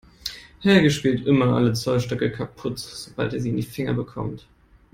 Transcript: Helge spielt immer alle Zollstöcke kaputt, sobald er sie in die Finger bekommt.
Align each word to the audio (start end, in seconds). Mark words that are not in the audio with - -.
Helge 0.63 0.89
spielt 0.89 1.27
immer 1.27 1.55
alle 1.55 1.73
Zollstöcke 1.73 2.31
kaputt, 2.31 2.79
sobald 2.79 3.33
er 3.35 3.39
sie 3.39 3.49
in 3.49 3.57
die 3.57 3.61
Finger 3.61 3.93
bekommt. 3.93 4.47